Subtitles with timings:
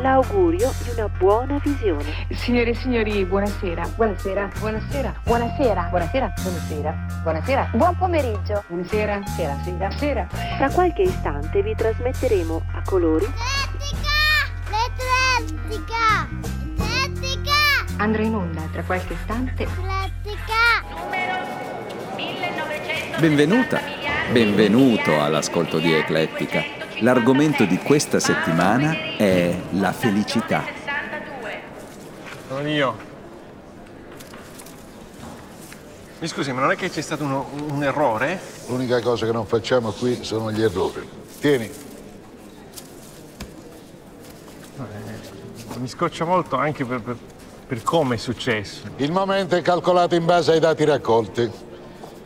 [0.00, 2.26] l'augurio di una buona visione.
[2.30, 3.88] Signore e signori, buonasera.
[3.94, 4.50] Buonasera.
[4.58, 5.14] Buonasera.
[5.24, 5.88] Buonasera.
[5.90, 6.32] Buonasera.
[6.42, 7.06] Buonasera.
[7.22, 7.70] Buonasera.
[7.72, 8.64] Buon pomeriggio.
[8.68, 9.20] Buonasera.
[9.26, 9.56] Sera.
[9.62, 9.90] Sera.
[9.90, 10.26] Sera.
[10.56, 13.26] Tra qualche istante vi trasmetteremo a colori
[14.68, 16.28] L'Eclettica!
[16.76, 17.56] L'Eclettica!
[17.98, 19.64] Andrà in onda tra qualche istante.
[19.64, 20.86] L'Eclettica!
[23.18, 23.80] Benvenuta,
[24.30, 26.77] benvenuto all'ascolto di Eclettica.
[27.00, 30.64] L'argomento di questa settimana è la felicità.
[32.48, 32.96] Sono io.
[36.18, 38.40] Mi scusi, ma non è che c'è stato uno- un errore?
[38.66, 41.08] L'unica cosa che non facciamo qui sono gli errori.
[41.40, 41.70] Tieni,
[45.78, 47.16] Mi scoccia molto anche per, per-
[47.68, 48.82] per come è successo.
[48.96, 51.48] il momento è calcolato in base ai dati raccolti.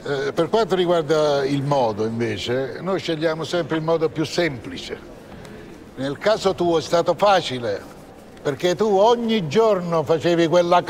[0.05, 4.98] Eh, per quanto riguarda il modo, invece, noi scegliamo sempre il modo più semplice.
[5.94, 7.81] Nel caso tuo è stato facile,
[8.42, 10.83] perché tu ogni giorno facevi quella,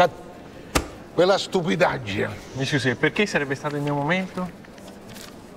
[1.12, 2.30] quella stupidaggine.
[2.52, 4.48] Mi scusi, perché sarebbe stato il mio momento?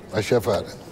[0.09, 0.83] Lascia fare.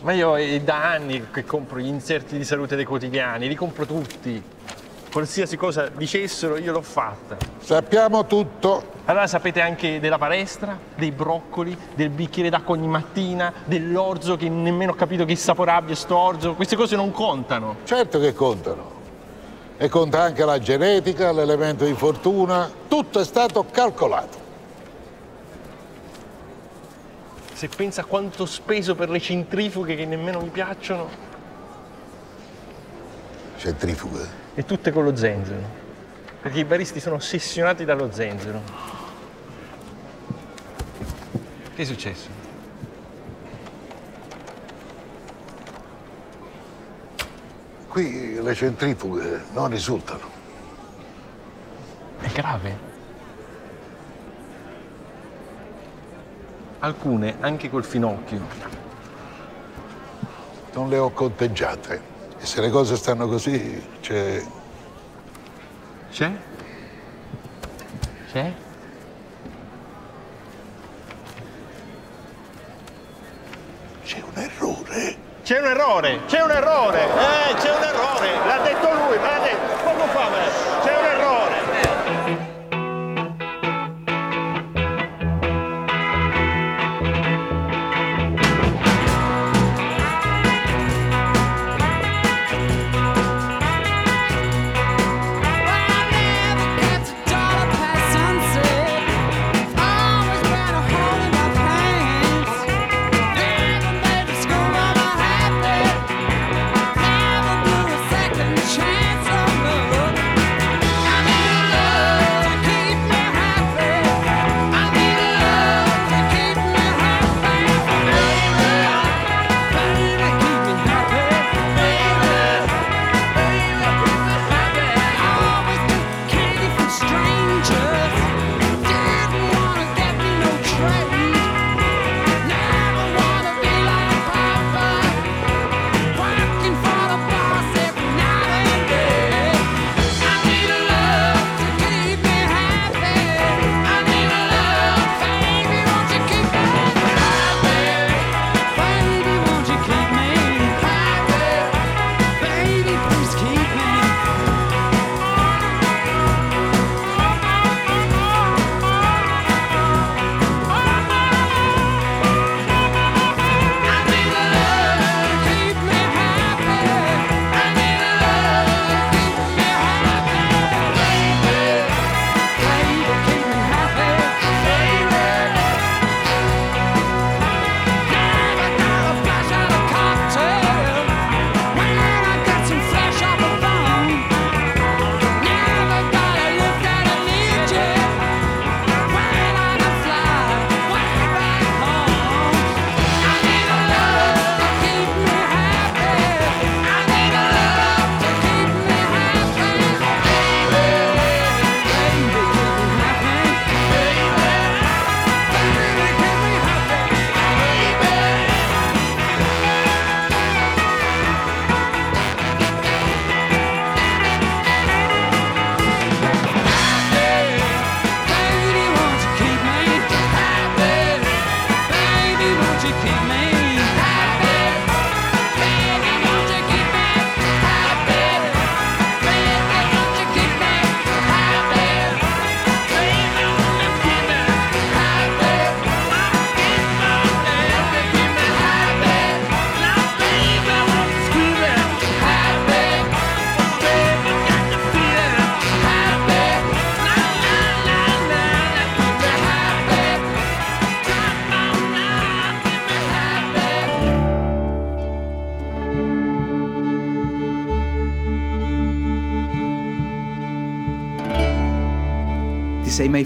[0.00, 3.84] Ma io è da anni che compro gli inserti di salute dei quotidiani, li compro
[3.84, 4.42] tutti.
[5.12, 7.36] Qualsiasi cosa dicessero, io l'ho fatta.
[7.60, 8.92] Sappiamo tutto.
[9.04, 14.92] Allora sapete anche della palestra, dei broccoli, del bicchiere d'acqua ogni mattina, dell'orzo che nemmeno
[14.92, 16.54] ho capito che sapore abbia sto orzo.
[16.54, 17.76] Queste cose non contano.
[17.84, 18.90] Certo che contano.
[19.76, 22.70] E conta anche la genetica, l'elemento di fortuna.
[22.88, 24.38] Tutto è stato calcolato.
[27.52, 31.31] Se pensa quanto speso per le centrifughe che nemmeno mi piacciono,
[33.62, 34.26] Centrifuga.
[34.54, 35.60] e tutte con lo zenzero.
[36.40, 38.60] Perché i baristi sono ossessionati dallo zenzero.
[41.72, 42.28] Che è successo?
[47.86, 50.28] Qui le centrifughe non risultano.
[52.18, 52.78] È grave.
[56.80, 58.40] Alcune anche col finocchio.
[60.72, 62.11] Non le ho conteggiate.
[62.42, 64.42] E se le cose stanno così, c'è.
[66.10, 66.32] C'è?
[68.32, 68.52] C'è?
[74.04, 75.16] c'è un errore.
[75.44, 79.38] C'è un errore, c'è un errore, eh, c'è un errore, l'ha detto lui, me l'ha
[79.38, 80.38] detto, poco fa, me
[80.84, 81.01] c'è un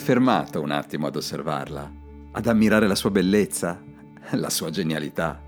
[0.06, 1.93] fermato un attimo ad osservarla,
[2.31, 3.82] ad ammirare la sua bellezza,
[4.35, 5.43] la sua genialità?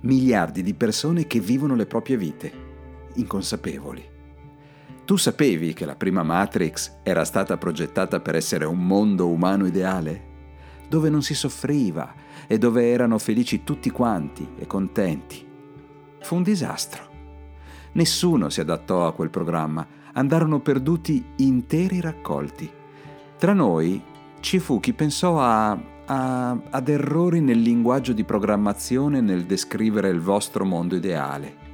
[0.00, 2.52] Miliardi di persone che vivono le proprie vite,
[3.14, 4.04] inconsapevoli.
[5.04, 10.24] Tu sapevi che la prima Matrix era stata progettata per essere un mondo umano ideale?
[10.88, 12.12] Dove non si soffriva
[12.48, 15.46] e dove erano felici tutti quanti e contenti.
[16.20, 17.08] Fu un disastro.
[17.92, 22.72] Nessuno si adattò a quel programma, andarono perduti interi raccolti.
[23.38, 24.02] Tra noi
[24.40, 25.70] ci fu chi pensò a,
[26.06, 31.66] a, ad errori nel linguaggio di programmazione nel descrivere il vostro mondo ideale.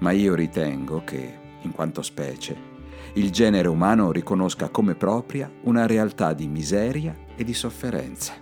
[0.00, 2.70] Ma io ritengo che, in quanto specie,
[3.14, 8.34] il genere umano riconosca come propria una realtà di miseria e di sofferenza.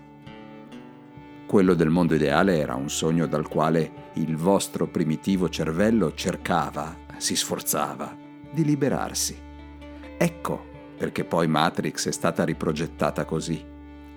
[1.47, 7.37] Quello del mondo ideale era un sogno dal quale il vostro primitivo cervello cercava, si
[7.37, 8.13] sforzava,
[8.51, 9.39] di liberarsi.
[10.17, 10.70] Ecco
[11.01, 13.65] perché poi Matrix è stata riprogettata così,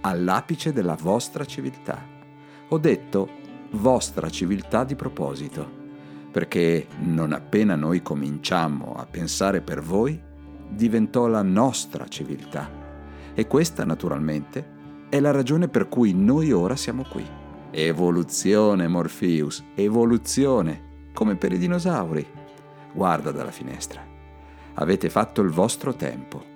[0.01, 2.05] all'apice della vostra civiltà.
[2.67, 3.29] Ho detto
[3.71, 5.65] vostra civiltà di proposito,
[6.29, 10.21] perché non appena noi cominciammo a pensare per voi,
[10.67, 12.69] diventò la nostra civiltà.
[13.33, 17.25] E questa, naturalmente, è la ragione per cui noi ora siamo qui.
[17.71, 22.27] Evoluzione, Morpheus, evoluzione, come per i dinosauri.
[22.91, 24.05] Guarda dalla finestra.
[24.73, 26.51] Avete fatto il vostro tempo.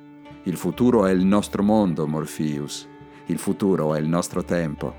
[0.47, 2.87] Il futuro è il nostro mondo, Morpheus.
[3.25, 4.95] Il futuro è il nostro tempo.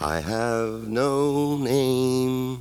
[0.00, 2.58] I have no name.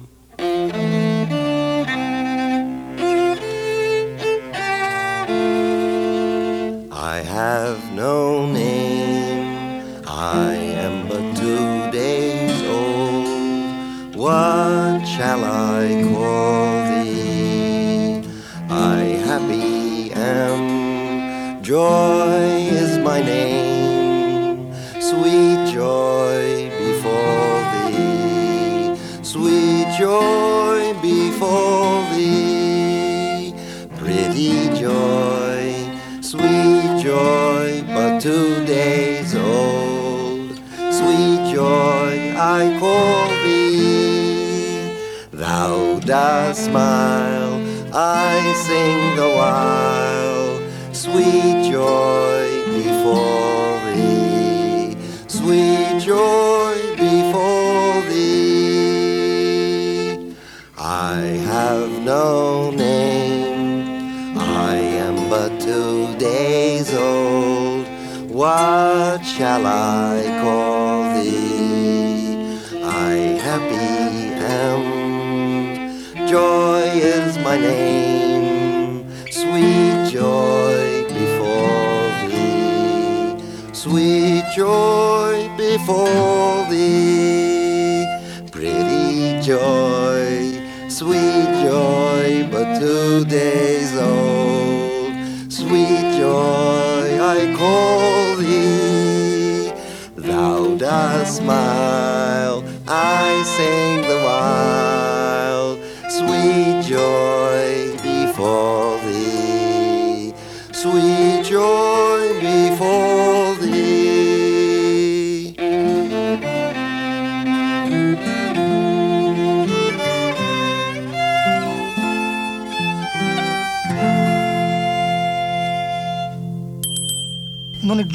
[6.92, 10.04] I have no name.
[10.06, 14.16] I am but two days old.
[14.16, 16.11] What shall I
[21.72, 24.74] Joy is my name.
[25.00, 28.98] Sweet joy before thee.
[29.24, 33.56] Sweet joy before thee.
[33.96, 35.62] Pretty joy
[36.22, 40.52] sweet joy, but two days old.
[41.00, 44.92] Sweet joy, I call thee.
[45.32, 47.54] Thou dost smile,
[47.94, 50.11] I sing the while.
[51.12, 54.96] Sweet joy before thee.
[55.28, 58.32] Sweet joy before thee.
[60.78, 61.18] I
[61.52, 64.38] have no name.
[64.38, 67.86] I am but two days old.
[68.30, 72.38] What shall I call thee?
[72.86, 74.32] I happy
[74.64, 74.84] am.
[76.26, 79.12] Joy is my name.
[79.30, 80.71] Sweet joy
[84.56, 88.06] joy before thee.
[88.52, 90.60] Pretty joy.
[90.90, 95.14] Sweet joy, but two days old.
[95.52, 99.72] Sweet joy, I call thee.
[100.18, 104.11] Thou dost smile, I sing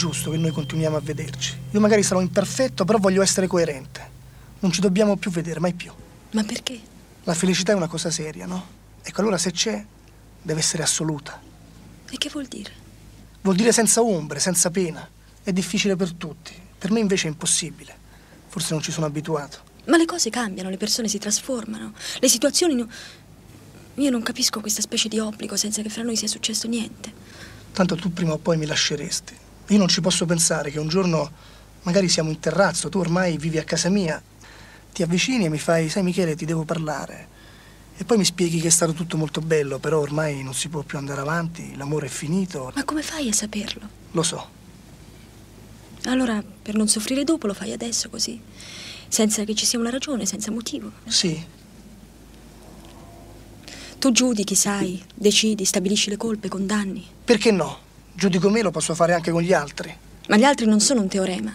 [0.06, 1.58] giusto che noi continuiamo a vederci.
[1.72, 4.14] Io magari sarò imperfetto, però voglio essere coerente.
[4.60, 5.90] Non ci dobbiamo più vedere, mai più.
[6.30, 6.78] Ma perché?
[7.24, 8.64] La felicità è una cosa seria, no?
[9.02, 9.84] Ecco, allora se c'è,
[10.42, 11.40] deve essere assoluta.
[12.08, 12.70] E che vuol dire?
[13.40, 15.08] Vuol dire senza ombre, senza pena.
[15.42, 16.52] È difficile per tutti.
[16.78, 17.94] Per me invece è impossibile.
[18.46, 19.58] Forse non ci sono abituato.
[19.86, 22.74] Ma le cose cambiano, le persone si trasformano, le situazioni...
[22.74, 22.88] no-
[23.94, 27.12] Io non capisco questa specie di obbligo senza che fra noi sia successo niente.
[27.72, 29.44] Tanto tu prima o poi mi lasceresti.
[29.68, 31.30] Io non ci posso pensare che un giorno
[31.82, 34.20] magari siamo in terrazzo, tu ormai vivi a casa mia,
[34.92, 37.34] ti avvicini e mi fai, sai Michele, ti devo parlare.
[37.96, 40.82] E poi mi spieghi che è stato tutto molto bello, però ormai non si può
[40.82, 42.70] più andare avanti, l'amore è finito.
[42.74, 43.88] Ma come fai a saperlo?
[44.12, 44.48] Lo so.
[46.04, 48.40] Allora, per non soffrire dopo, lo fai adesso così,
[49.08, 50.92] senza che ci sia una ragione, senza motivo.
[51.06, 51.42] Sì,
[53.98, 57.04] Tu giudichi, sai, decidi, stabilisci le colpe, condanni.
[57.24, 57.78] perché no?
[58.16, 59.94] Giudico me lo posso fare anche con gli altri.
[60.28, 61.52] Ma gli altri non sono un teorema.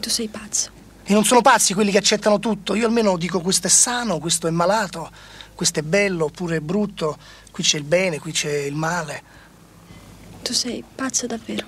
[0.00, 0.70] Tu sei pazzo.
[1.04, 2.74] E non sono pazzi quelli che accettano tutto.
[2.74, 5.08] Io almeno dico questo è sano, questo è malato,
[5.54, 7.16] questo è bello oppure è brutto,
[7.52, 9.22] qui c'è il bene, qui c'è il male.
[10.42, 11.66] Tu sei pazzo davvero.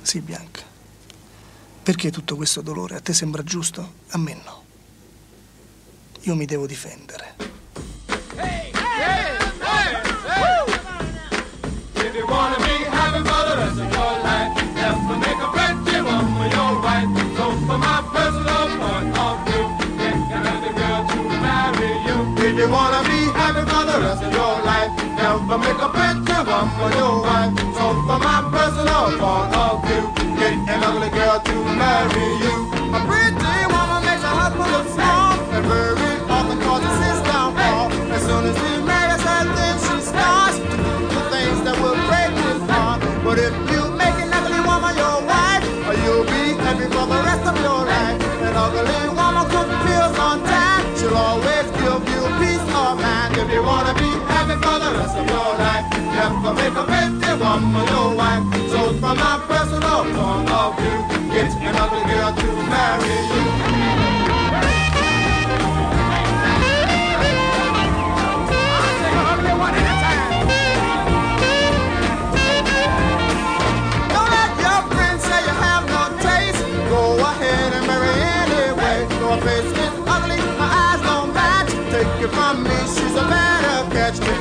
[0.00, 0.62] Sì, Bianca.
[1.82, 2.94] Perché tutto questo dolore?
[2.94, 3.94] A te sembra giusto?
[4.10, 4.62] A me no.
[6.20, 7.47] Io mi devo difendere.
[22.58, 22.64] You.
[22.66, 26.92] You wanna be happy for the rest of your life, never make a plenty woman
[26.98, 27.54] your wife.
[27.78, 30.04] So for my personal point of view,
[30.36, 32.54] get an ugly girl to marry you.
[32.90, 37.92] A pretty woman makes a husband look small and very often causes his downfall.
[38.10, 41.98] As soon as he marries her, then she starts to do the things that will
[42.10, 42.98] break his heart.
[43.22, 45.62] But if you make an ugly woman your wife,
[46.02, 48.18] you'll be happy for the rest of your life.
[48.42, 49.17] An ugly
[54.62, 57.17] for the rest of your life, you have to make a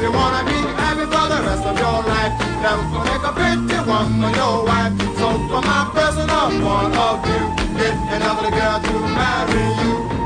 [0.07, 2.33] you wanna be happy for the rest of your life,
[2.63, 4.93] never make a pretty woman your wife.
[5.19, 7.45] So from my personal point of view,
[7.79, 10.16] get an ugly girl to marry you.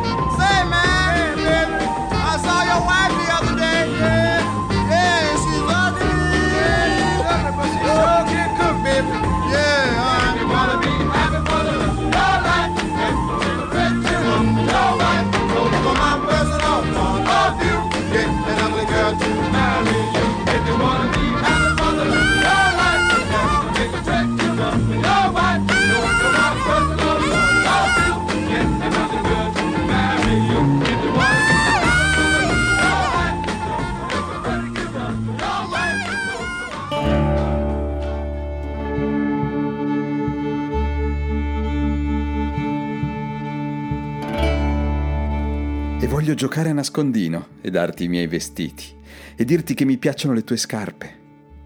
[46.42, 48.98] Giocare a nascondino e darti i miei vestiti
[49.36, 51.20] e dirti che mi piacciono le tue scarpe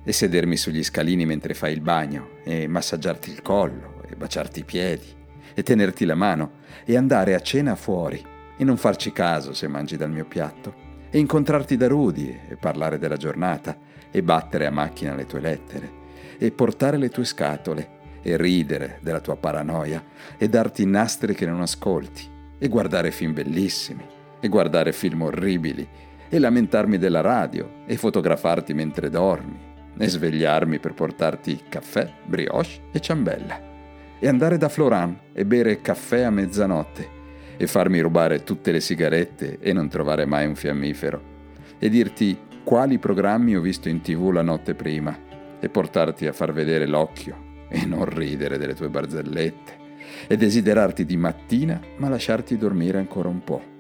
[0.04, 4.66] e sedermi sugli scalini mentre fai il bagno e massaggiarti il collo e baciarti i
[4.66, 5.06] piedi
[5.54, 8.22] e tenerti la mano e andare a cena fuori
[8.58, 10.74] e non farci caso se mangi dal mio piatto
[11.10, 13.78] e incontrarti da Rudy e parlare della giornata
[14.12, 15.90] e battere a macchina le tue lettere
[16.38, 20.04] e portare le tue scatole e ridere della tua paranoia
[20.38, 22.28] e darti nastri che non ascolti
[22.58, 25.88] e guardare film bellissimi e guardare film orribili
[26.30, 33.00] e lamentarmi della radio e fotografarti mentre dormi e svegliarmi per portarti caffè, brioche e
[33.00, 33.74] ciambella
[34.20, 37.24] e andare da Floran e bere caffè a mezzanotte
[37.58, 41.34] e farmi rubare tutte le sigarette e non trovare mai un fiammifero
[41.78, 45.18] e dirti quali programmi ho visto in tv la notte prima
[45.60, 49.84] e portarti a far vedere l'occhio e non ridere delle tue barzellette
[50.28, 53.74] e desiderarti di mattina ma lasciarti dormire ancora un po'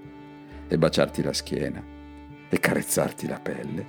[0.68, 1.84] e baciarti la schiena
[2.50, 3.86] e carezzarti la pelle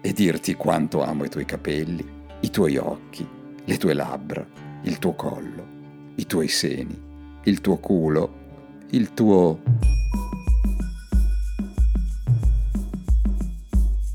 [0.00, 2.06] e dirti quanto amo i tuoi capelli,
[2.40, 3.26] i tuoi occhi,
[3.64, 4.46] le tue labbra,
[4.82, 5.66] il tuo collo,
[6.16, 7.00] i tuoi seni,
[7.44, 8.42] il tuo culo,
[8.90, 9.60] il tuo...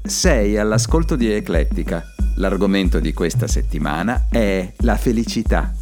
[0.03, 2.03] Sei all'ascolto di Eclettica.
[2.37, 5.73] L'argomento di questa settimana è la felicità.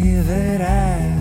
[0.00, 1.12] Vivere.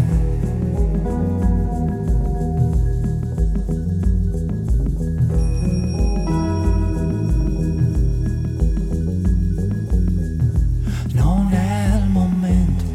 [11.14, 12.86] Non è il momento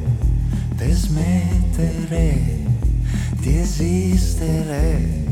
[0.77, 2.57] per smettere
[3.41, 5.25] di esistere,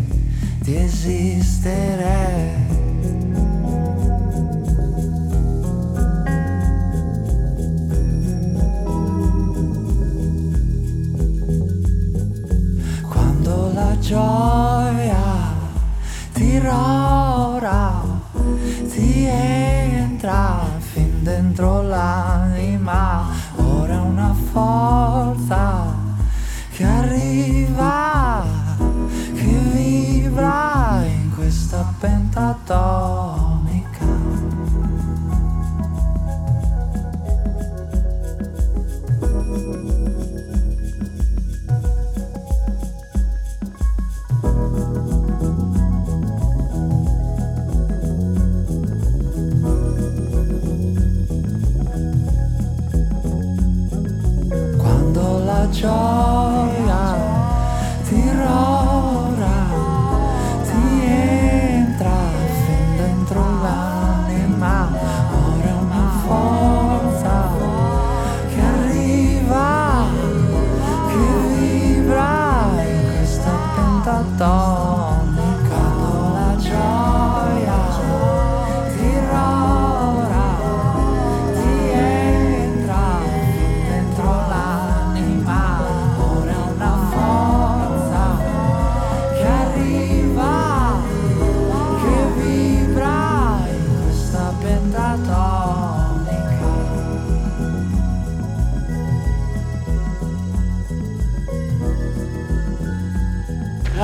[0.61, 2.66] di esistere.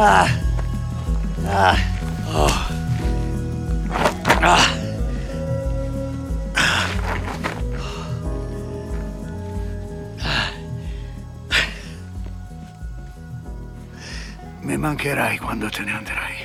[0.05, 0.29] Ah.
[1.47, 1.79] Ah.
[2.35, 2.51] Oh.
[4.43, 4.67] Ah.
[14.62, 16.37] Mi mancherai quando te ne andrai.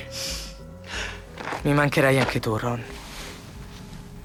[1.62, 2.80] Mi mancherai anche tu, Ron.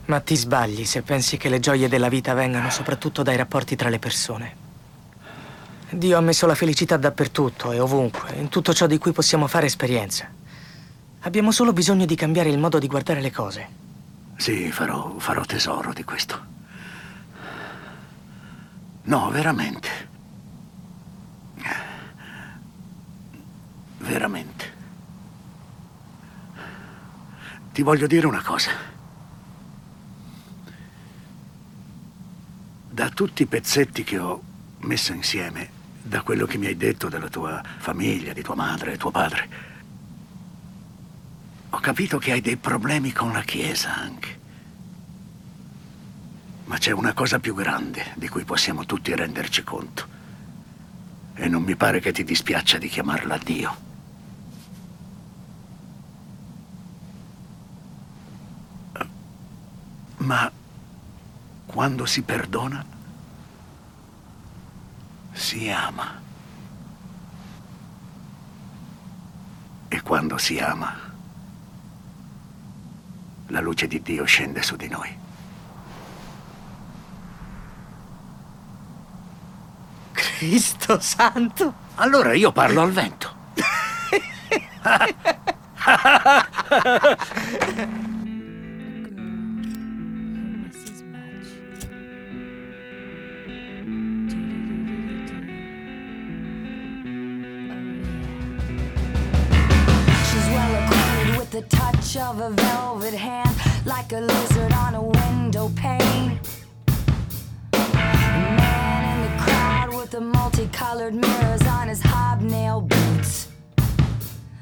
[0.06, 3.90] Ma ti sbagli se pensi che le gioie della vita vengano soprattutto dai rapporti tra
[3.90, 4.73] le persone.
[5.92, 9.68] Dio ha messo la felicità dappertutto e ovunque, in tutto ciò di cui possiamo fare
[9.68, 10.28] esperienza.
[11.22, 13.68] Abbiamo solo bisogno di cambiare il modo di guardare le cose.
[14.36, 16.52] Sì, farò, farò tesoro di questo.
[19.04, 19.90] No, veramente.
[24.00, 24.72] Veramente.
[27.72, 28.72] Ti voglio dire una cosa.
[32.90, 34.42] Da tutti i pezzetti che ho
[34.84, 38.98] messo insieme, da quello che mi hai detto della tua famiglia, di tua madre e
[38.98, 39.50] tuo padre,
[41.70, 44.42] ho capito che hai dei problemi con la Chiesa anche.
[46.66, 50.08] Ma c'è una cosa più grande di cui possiamo tutti renderci conto.
[51.36, 53.78] E non mi pare che ti dispiaccia di chiamarla Dio.
[60.18, 60.52] Ma
[61.66, 62.86] quando si perdona,
[65.54, 66.20] si ama.
[69.88, 70.92] E quando si ama,
[73.48, 75.16] la luce di Dio scende su di noi.
[80.14, 81.74] Cristo santo!
[81.96, 83.32] Allora io parlo al vento.
[102.14, 106.40] touch of a velvet hand, like a lizard on a window pane.
[107.74, 107.78] A
[108.58, 113.48] man in the crowd with the multicolored mirrors on his hobnail boots.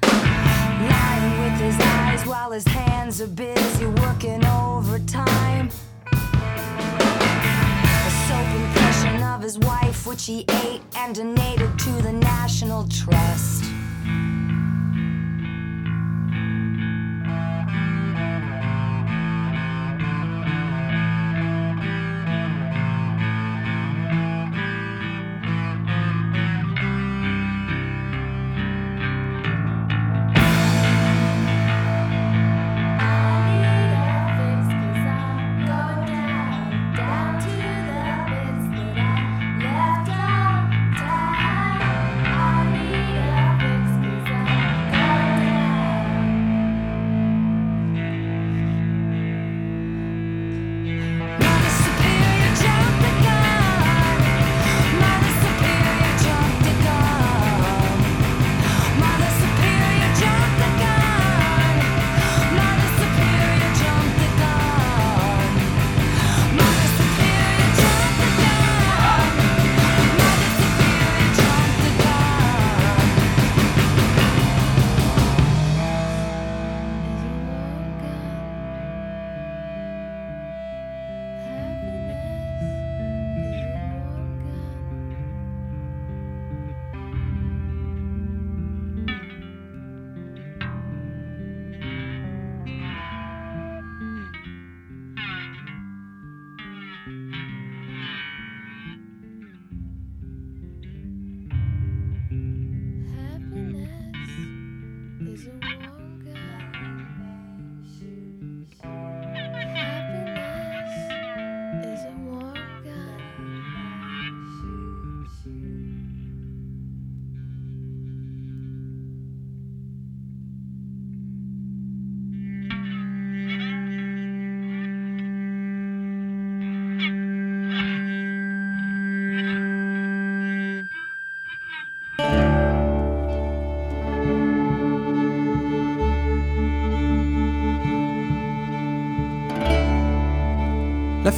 [0.04, 5.70] Lying with his eyes while his hands are busy working overtime.
[6.12, 13.71] A soap impression of his wife, which he ate and donated to the National Trust.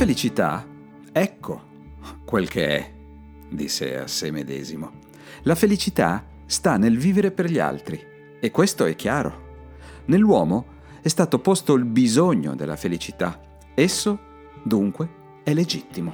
[0.04, 0.68] Felicità,
[1.14, 1.62] ecco
[2.26, 2.94] quel che è,
[3.48, 4.92] disse a sé medesimo.
[5.44, 8.06] La felicità sta nel vivere per gli altri,
[8.38, 9.62] e questo è chiaro.
[10.08, 10.66] Nell'uomo
[11.02, 13.40] è stato posto il bisogno della felicità.
[13.74, 14.20] Esso,
[14.62, 15.08] dunque,
[15.42, 16.14] è legittimo.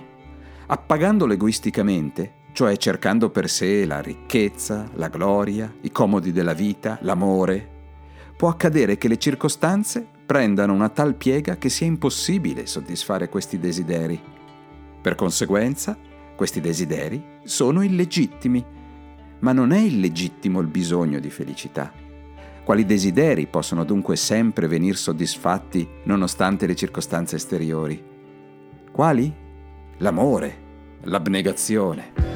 [0.68, 7.68] Appagandolo egoisticamente, cioè cercando per sé la ricchezza, la gloria, i comodi della vita, l'amore,
[8.38, 14.22] può accadere che le circostanze prendano una tal piega che sia impossibile soddisfare questi desideri.
[15.02, 15.98] Per conseguenza,
[16.36, 18.64] questi desideri sono illegittimi,
[19.40, 21.92] ma non è illegittimo il bisogno di felicità.
[22.64, 28.00] Quali desideri possono dunque sempre venir soddisfatti nonostante le circostanze esteriori?
[28.92, 29.34] Quali?
[29.98, 30.58] L'amore,
[31.06, 32.29] l'abnegazione.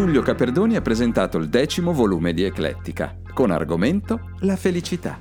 [0.00, 5.18] Giulio Caperdoni ha presentato il decimo volume di Eclettica, con argomento La felicità.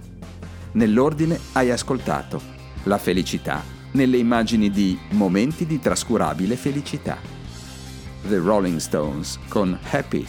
[0.71, 2.41] Nell'ordine hai ascoltato
[2.83, 3.61] La felicità
[3.91, 7.17] nelle immagini di Momenti di trascurabile felicità.
[8.29, 10.25] The Rolling Stones con Happy.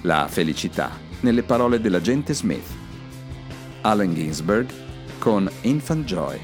[0.00, 2.70] La felicità nelle parole dell'agente Smith.
[3.82, 4.66] Allen Ginsberg
[5.18, 6.40] con Infant Joy.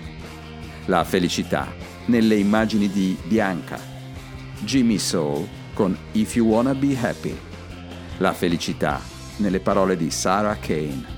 [0.85, 1.73] La felicità
[2.05, 3.81] nelle immagini di Bianca.
[4.61, 7.37] Jimmy Soul con If You Wanna Be Happy.
[8.19, 9.01] La felicità
[9.39, 11.13] nelle parole di Sarah Kane.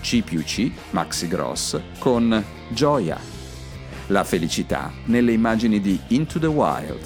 [0.00, 3.18] C più C, Maxi Gross, con Gioia.
[4.08, 7.00] La felicità nelle immagini di Into the Wild.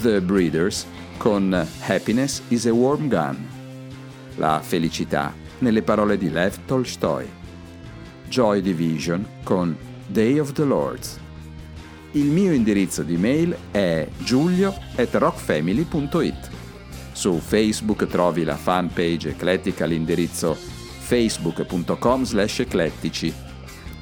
[0.00, 0.86] The Breeders
[1.18, 3.46] con Happiness is a Warm Gun.
[4.36, 7.28] La felicità nelle parole di Lev Tolstoy.
[8.28, 11.22] Joy Division con Day of the Lords.
[12.14, 16.48] Il mio indirizzo di mail è giulio at rockfamily.it.
[17.10, 23.34] Su Facebook trovi la fanpage eclettica all'indirizzo facebook.com slash eclettici.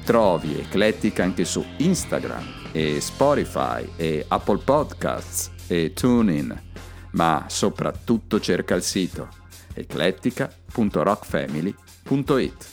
[0.03, 6.55] Trovi Eclettica anche su Instagram e Spotify e Apple Podcasts e TuneIn,
[7.13, 9.27] ma soprattutto cerca il sito
[9.73, 12.72] eclettica.rockfamily.it.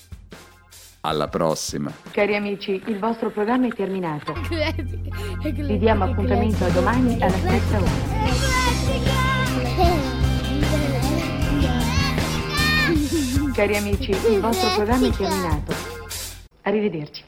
[1.02, 1.90] Alla prossima!
[2.10, 4.34] Cari amici, il vostro programma è terminato.
[5.40, 7.90] Vi diamo appuntamento a domani alla stessa ora.
[13.54, 15.74] Cari amici, il vostro programma è terminato.
[16.62, 17.24] Arrivederci.